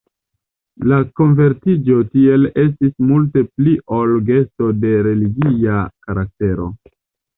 La 0.91 0.97
konvertiĝo 1.19 1.97
tiel 2.15 2.49
estis 2.63 2.95
multe 3.11 3.45
pli 3.51 3.75
ol 3.99 4.17
gesto 4.31 4.71
de 4.87 4.95
religia 5.11 5.77
karaktero. 6.09 6.73